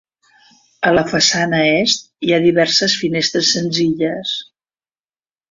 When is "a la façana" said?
0.91-1.59